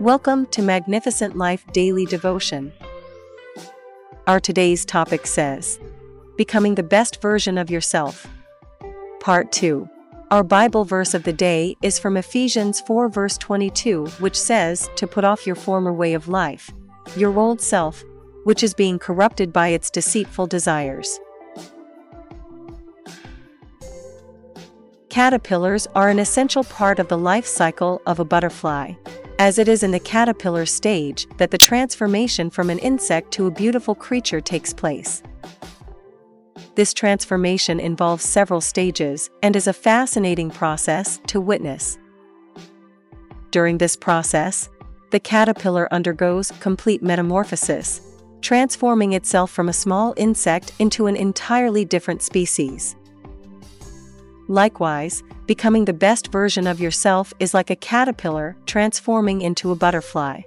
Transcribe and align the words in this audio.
Welcome 0.00 0.46
to 0.46 0.62
Magnificent 0.62 1.36
Life 1.36 1.62
Daily 1.74 2.06
Devotion. 2.06 2.72
Our 4.26 4.40
today's 4.40 4.86
topic 4.86 5.26
says, 5.26 5.78
Becoming 6.38 6.74
the 6.74 6.82
Best 6.82 7.20
Version 7.20 7.58
of 7.58 7.68
Yourself. 7.68 8.26
Part 9.20 9.52
2. 9.52 9.86
Our 10.30 10.42
Bible 10.42 10.86
verse 10.86 11.12
of 11.12 11.24
the 11.24 11.34
day 11.34 11.76
is 11.82 11.98
from 11.98 12.16
Ephesians 12.16 12.80
4, 12.80 13.10
verse 13.10 13.36
22, 13.36 14.06
which 14.20 14.40
says, 14.40 14.88
To 14.96 15.06
put 15.06 15.24
off 15.24 15.46
your 15.46 15.54
former 15.54 15.92
way 15.92 16.14
of 16.14 16.28
life, 16.28 16.70
your 17.14 17.38
old 17.38 17.60
self, 17.60 18.02
which 18.44 18.62
is 18.62 18.72
being 18.72 18.98
corrupted 18.98 19.52
by 19.52 19.68
its 19.68 19.90
deceitful 19.90 20.46
desires. 20.46 21.20
Caterpillars 25.10 25.86
are 25.94 26.08
an 26.08 26.18
essential 26.18 26.64
part 26.64 26.98
of 26.98 27.08
the 27.08 27.18
life 27.18 27.44
cycle 27.44 28.00
of 28.06 28.18
a 28.18 28.24
butterfly 28.24 28.94
as 29.40 29.58
it 29.58 29.68
is 29.68 29.82
in 29.82 29.90
the 29.90 29.98
caterpillar 29.98 30.66
stage 30.66 31.26
that 31.38 31.50
the 31.50 31.56
transformation 31.56 32.50
from 32.50 32.68
an 32.68 32.78
insect 32.80 33.32
to 33.32 33.46
a 33.46 33.50
beautiful 33.50 33.94
creature 33.94 34.38
takes 34.38 34.74
place. 34.74 35.22
This 36.74 36.92
transformation 36.92 37.80
involves 37.80 38.22
several 38.22 38.60
stages 38.60 39.30
and 39.42 39.56
is 39.56 39.66
a 39.66 39.72
fascinating 39.72 40.50
process 40.50 41.20
to 41.28 41.40
witness. 41.40 41.98
During 43.50 43.78
this 43.78 43.96
process, 43.96 44.68
the 45.10 45.18
caterpillar 45.18 45.90
undergoes 45.90 46.52
complete 46.60 47.02
metamorphosis, 47.02 48.02
transforming 48.42 49.14
itself 49.14 49.50
from 49.50 49.70
a 49.70 49.72
small 49.72 50.12
insect 50.18 50.74
into 50.78 51.06
an 51.06 51.16
entirely 51.16 51.86
different 51.86 52.20
species. 52.20 52.94
Likewise, 54.50 55.22
becoming 55.46 55.84
the 55.84 55.92
best 55.92 56.32
version 56.32 56.66
of 56.66 56.80
yourself 56.80 57.32
is 57.38 57.54
like 57.54 57.70
a 57.70 57.76
caterpillar 57.76 58.56
transforming 58.66 59.42
into 59.42 59.70
a 59.70 59.76
butterfly. 59.76 60.42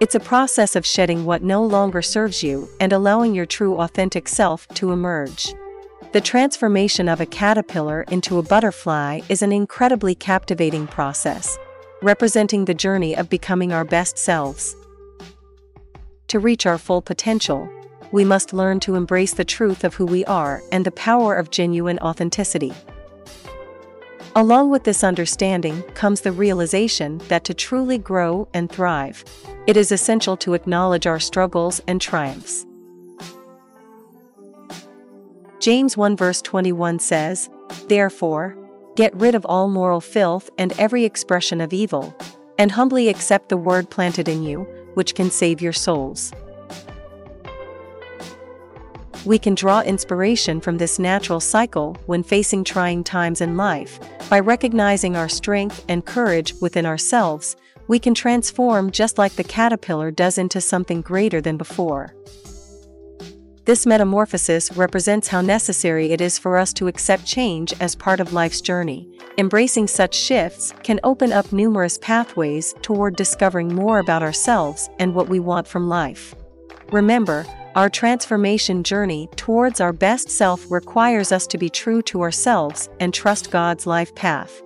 It's 0.00 0.16
a 0.16 0.20
process 0.20 0.74
of 0.74 0.84
shedding 0.84 1.24
what 1.24 1.44
no 1.44 1.64
longer 1.64 2.02
serves 2.02 2.42
you 2.42 2.68
and 2.80 2.92
allowing 2.92 3.32
your 3.32 3.46
true 3.46 3.76
authentic 3.76 4.26
self 4.26 4.66
to 4.74 4.90
emerge. 4.90 5.54
The 6.10 6.20
transformation 6.20 7.08
of 7.08 7.20
a 7.20 7.26
caterpillar 7.26 8.02
into 8.10 8.38
a 8.38 8.42
butterfly 8.42 9.20
is 9.28 9.40
an 9.40 9.52
incredibly 9.52 10.16
captivating 10.16 10.88
process, 10.88 11.56
representing 12.02 12.64
the 12.64 12.74
journey 12.74 13.16
of 13.16 13.30
becoming 13.30 13.72
our 13.72 13.84
best 13.84 14.18
selves. 14.18 14.74
To 16.26 16.40
reach 16.40 16.66
our 16.66 16.76
full 16.76 17.02
potential, 17.02 17.68
we 18.14 18.24
must 18.24 18.52
learn 18.52 18.78
to 18.78 18.94
embrace 18.94 19.34
the 19.34 19.44
truth 19.44 19.82
of 19.82 19.94
who 19.96 20.06
we 20.06 20.24
are 20.26 20.62
and 20.70 20.86
the 20.86 20.92
power 20.92 21.34
of 21.34 21.50
genuine 21.50 21.98
authenticity. 21.98 22.72
Along 24.36 24.70
with 24.70 24.84
this 24.84 25.02
understanding 25.02 25.82
comes 25.94 26.20
the 26.20 26.30
realization 26.30 27.18
that 27.26 27.42
to 27.42 27.52
truly 27.52 27.98
grow 27.98 28.46
and 28.54 28.70
thrive, 28.70 29.24
it 29.66 29.76
is 29.76 29.90
essential 29.90 30.36
to 30.36 30.54
acknowledge 30.54 31.08
our 31.08 31.18
struggles 31.18 31.80
and 31.88 32.00
triumphs. 32.00 32.64
James 35.58 35.96
1 35.96 36.16
verse 36.16 36.40
21 36.40 37.00
says, 37.00 37.50
Therefore, 37.88 38.56
get 38.94 39.12
rid 39.16 39.34
of 39.34 39.44
all 39.44 39.66
moral 39.66 40.00
filth 40.00 40.50
and 40.56 40.72
every 40.78 41.04
expression 41.04 41.60
of 41.60 41.72
evil, 41.72 42.16
and 42.60 42.70
humbly 42.70 43.08
accept 43.08 43.48
the 43.48 43.56
word 43.56 43.90
planted 43.90 44.28
in 44.28 44.44
you, 44.44 44.60
which 44.94 45.16
can 45.16 45.32
save 45.32 45.60
your 45.60 45.72
souls 45.72 46.32
we 49.24 49.38
can 49.38 49.54
draw 49.54 49.80
inspiration 49.80 50.60
from 50.60 50.78
this 50.78 50.98
natural 50.98 51.40
cycle 51.40 51.96
when 52.06 52.22
facing 52.22 52.64
trying 52.64 53.02
times 53.02 53.40
in 53.40 53.56
life. 53.56 53.98
By 54.28 54.40
recognizing 54.40 55.16
our 55.16 55.28
strength 55.28 55.84
and 55.88 56.04
courage 56.04 56.54
within 56.60 56.86
ourselves, 56.86 57.56
we 57.88 57.98
can 57.98 58.14
transform 58.14 58.90
just 58.90 59.18
like 59.18 59.32
the 59.32 59.44
caterpillar 59.44 60.10
does 60.10 60.38
into 60.38 60.60
something 60.60 61.00
greater 61.00 61.40
than 61.40 61.56
before. 61.56 62.14
This 63.64 63.86
metamorphosis 63.86 64.76
represents 64.76 65.28
how 65.28 65.40
necessary 65.40 66.12
it 66.12 66.20
is 66.20 66.38
for 66.38 66.58
us 66.58 66.74
to 66.74 66.86
accept 66.86 67.24
change 67.24 67.72
as 67.80 67.94
part 67.94 68.20
of 68.20 68.34
life's 68.34 68.60
journey. 68.60 69.08
Embracing 69.38 69.86
such 69.86 70.14
shifts 70.14 70.74
can 70.82 71.00
open 71.02 71.32
up 71.32 71.50
numerous 71.50 71.96
pathways 71.96 72.74
toward 72.82 73.16
discovering 73.16 73.74
more 73.74 74.00
about 74.00 74.22
ourselves 74.22 74.90
and 74.98 75.14
what 75.14 75.30
we 75.30 75.40
want 75.40 75.66
from 75.66 75.88
life. 75.88 76.34
Remember, 76.92 77.46
our 77.74 77.88
transformation 77.88 78.84
journey 78.84 79.28
towards 79.36 79.80
our 79.80 79.92
best 79.92 80.30
self 80.30 80.70
requires 80.70 81.32
us 81.32 81.46
to 81.48 81.58
be 81.58 81.68
true 81.68 82.02
to 82.02 82.22
ourselves 82.22 82.88
and 83.00 83.12
trust 83.12 83.50
God's 83.50 83.86
life 83.86 84.14
path. 84.14 84.62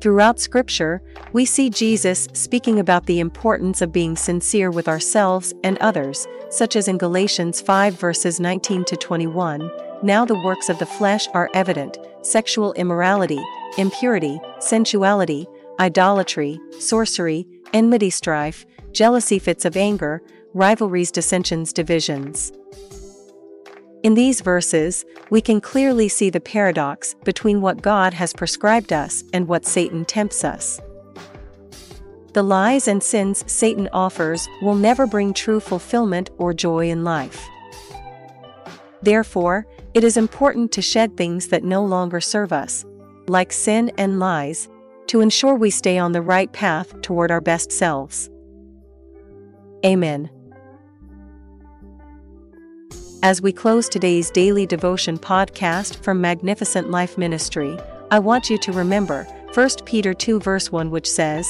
Throughout 0.00 0.40
Scripture, 0.40 1.02
we 1.32 1.44
see 1.44 1.70
Jesus 1.70 2.26
speaking 2.32 2.78
about 2.78 3.06
the 3.06 3.20
importance 3.20 3.82
of 3.82 3.92
being 3.92 4.16
sincere 4.16 4.70
with 4.70 4.88
ourselves 4.88 5.54
and 5.62 5.78
others, 5.78 6.26
such 6.48 6.74
as 6.74 6.88
in 6.88 6.98
Galatians 6.98 7.60
5 7.60 7.94
verses 7.98 8.40
19 8.40 8.84
to 8.86 8.96
21. 8.96 9.70
Now 10.02 10.24
the 10.24 10.40
works 10.42 10.68
of 10.68 10.78
the 10.78 10.86
flesh 10.86 11.28
are 11.34 11.50
evident 11.54 11.98
sexual 12.22 12.72
immorality, 12.74 13.42
impurity, 13.78 14.40
sensuality, 14.58 15.46
idolatry, 15.78 16.58
sorcery, 16.78 17.46
enmity, 17.72 18.10
strife 18.10 18.66
jealousy 18.92 19.38
fits 19.38 19.64
of 19.64 19.76
anger, 19.76 20.22
rivalries, 20.54 21.10
dissensions, 21.10 21.72
divisions. 21.72 22.52
In 24.02 24.14
these 24.14 24.40
verses, 24.40 25.04
we 25.28 25.42
can 25.42 25.60
clearly 25.60 26.08
see 26.08 26.30
the 26.30 26.40
paradox 26.40 27.14
between 27.24 27.60
what 27.60 27.82
God 27.82 28.14
has 28.14 28.32
prescribed 28.32 28.92
us 28.92 29.22
and 29.32 29.46
what 29.46 29.66
Satan 29.66 30.04
tempts 30.06 30.42
us. 30.42 30.80
The 32.32 32.42
lies 32.42 32.88
and 32.88 33.02
sins 33.02 33.44
Satan 33.46 33.88
offers 33.92 34.48
will 34.62 34.74
never 34.74 35.06
bring 35.06 35.34
true 35.34 35.60
fulfillment 35.60 36.30
or 36.38 36.54
joy 36.54 36.88
in 36.88 37.04
life. 37.04 37.46
Therefore, 39.02 39.66
it 39.94 40.04
is 40.04 40.16
important 40.16 40.72
to 40.72 40.82
shed 40.82 41.16
things 41.16 41.48
that 41.48 41.64
no 41.64 41.84
longer 41.84 42.20
serve 42.20 42.52
us, 42.52 42.84
like 43.26 43.52
sin 43.52 43.90
and 43.98 44.18
lies, 44.18 44.68
to 45.08 45.20
ensure 45.20 45.54
we 45.54 45.70
stay 45.70 45.98
on 45.98 46.12
the 46.12 46.22
right 46.22 46.52
path 46.52 47.02
toward 47.02 47.30
our 47.30 47.40
best 47.40 47.72
selves. 47.72 48.30
Amen. 49.84 50.30
As 53.22 53.42
we 53.42 53.52
close 53.52 53.88
today's 53.88 54.30
daily 54.30 54.66
devotion 54.66 55.18
podcast 55.18 56.02
from 56.02 56.20
Magnificent 56.20 56.90
Life 56.90 57.18
Ministry, 57.18 57.78
I 58.10 58.18
want 58.18 58.50
you 58.50 58.58
to 58.58 58.72
remember 58.72 59.24
1 59.54 59.68
Peter 59.84 60.14
2 60.14 60.40
verse 60.40 60.72
1 60.72 60.90
which 60.90 61.10
says, 61.10 61.46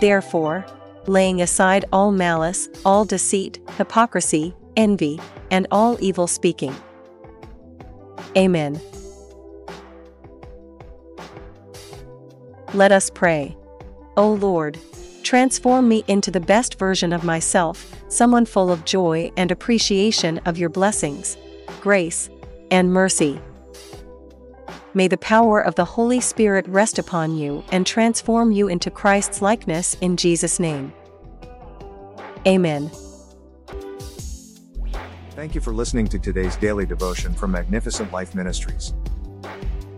Therefore, 0.00 0.66
laying 1.06 1.42
aside 1.42 1.84
all 1.92 2.12
malice, 2.12 2.68
all 2.84 3.04
deceit, 3.04 3.60
hypocrisy, 3.76 4.54
envy, 4.76 5.20
and 5.50 5.66
all 5.70 5.96
evil 6.00 6.26
speaking. 6.26 6.74
Amen. 8.36 8.80
Let 12.74 12.90
us 12.90 13.10
pray. 13.10 13.56
O 14.16 14.32
Lord, 14.32 14.78
Transform 15.32 15.88
me 15.88 16.04
into 16.08 16.30
the 16.30 16.40
best 16.40 16.78
version 16.78 17.10
of 17.10 17.24
myself, 17.24 17.96
someone 18.08 18.44
full 18.44 18.70
of 18.70 18.84
joy 18.84 19.32
and 19.38 19.50
appreciation 19.50 20.36
of 20.44 20.58
your 20.58 20.68
blessings, 20.68 21.38
grace, 21.80 22.28
and 22.70 22.92
mercy. 22.92 23.40
May 24.92 25.08
the 25.08 25.16
power 25.16 25.58
of 25.58 25.74
the 25.74 25.86
Holy 25.86 26.20
Spirit 26.20 26.68
rest 26.68 26.98
upon 26.98 27.34
you 27.34 27.64
and 27.72 27.86
transform 27.86 28.52
you 28.52 28.68
into 28.68 28.90
Christ's 28.90 29.40
likeness 29.40 29.96
in 30.02 30.18
Jesus' 30.18 30.60
name. 30.60 30.92
Amen. 32.46 32.90
Thank 35.30 35.54
you 35.54 35.62
for 35.62 35.72
listening 35.72 36.08
to 36.08 36.18
today's 36.18 36.56
daily 36.56 36.84
devotion 36.84 37.32
from 37.32 37.52
Magnificent 37.52 38.12
Life 38.12 38.34
Ministries. 38.34 38.92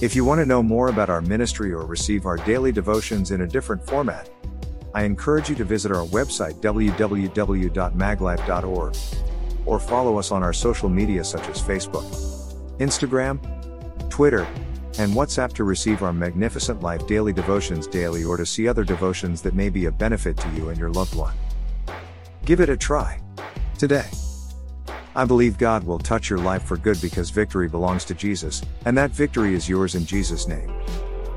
If 0.00 0.14
you 0.14 0.24
want 0.24 0.38
to 0.38 0.46
know 0.46 0.62
more 0.62 0.86
about 0.86 1.10
our 1.10 1.20
ministry 1.20 1.72
or 1.72 1.84
receive 1.84 2.26
our 2.26 2.36
daily 2.36 2.70
devotions 2.70 3.32
in 3.32 3.40
a 3.40 3.46
different 3.48 3.84
format, 3.88 4.30
I 4.96 5.02
encourage 5.02 5.48
you 5.50 5.54
to 5.56 5.64
visit 5.64 5.92
our 5.92 6.06
website 6.06 6.54
www.maglife.org 6.62 8.96
or 9.66 9.78
follow 9.78 10.18
us 10.18 10.32
on 10.32 10.42
our 10.42 10.54
social 10.54 10.88
media 10.88 11.22
such 11.22 11.46
as 11.50 11.60
Facebook, 11.60 12.10
Instagram, 12.78 13.38
Twitter, 14.08 14.48
and 14.98 15.12
WhatsApp 15.12 15.52
to 15.52 15.64
receive 15.64 16.02
our 16.02 16.14
Magnificent 16.14 16.80
Life 16.80 17.06
daily 17.06 17.34
devotions 17.34 17.86
daily 17.86 18.24
or 18.24 18.38
to 18.38 18.46
see 18.46 18.66
other 18.66 18.84
devotions 18.84 19.42
that 19.42 19.52
may 19.52 19.68
be 19.68 19.84
a 19.84 19.92
benefit 19.92 20.38
to 20.38 20.48
you 20.52 20.70
and 20.70 20.78
your 20.78 20.88
loved 20.88 21.14
one. 21.14 21.34
Give 22.46 22.60
it 22.60 22.70
a 22.70 22.76
try 22.76 23.20
today. 23.76 24.08
I 25.14 25.26
believe 25.26 25.58
God 25.58 25.84
will 25.84 25.98
touch 25.98 26.30
your 26.30 26.38
life 26.38 26.62
for 26.62 26.78
good 26.78 27.02
because 27.02 27.28
victory 27.28 27.68
belongs 27.68 28.06
to 28.06 28.14
Jesus, 28.14 28.62
and 28.86 28.96
that 28.96 29.10
victory 29.10 29.52
is 29.52 29.68
yours 29.68 29.94
in 29.94 30.06
Jesus' 30.06 30.48
name. 30.48 30.72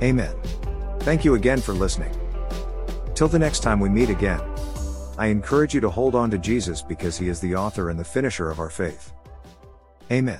Amen. 0.02 0.34
Thank 1.02 1.26
you 1.26 1.34
again 1.34 1.60
for 1.60 1.74
listening. 1.74 2.16
Till 3.20 3.28
the 3.28 3.38
next 3.38 3.60
time 3.60 3.82
we 3.82 3.90
meet 3.90 4.10
again, 4.10 4.40
I 5.18 5.26
encourage 5.26 5.74
you 5.74 5.82
to 5.82 5.90
hold 5.90 6.16
on 6.16 6.32
to 6.32 6.38
Jesus 6.38 6.82
because 6.82 7.18
he 7.18 7.28
is 7.28 7.42
the 7.42 7.54
author 7.54 7.90
and 7.90 8.00
the 8.00 8.04
finisher 8.06 8.50
of 8.50 8.62
our 8.62 8.70
faith. 8.70 9.12
Amen. 10.10 10.40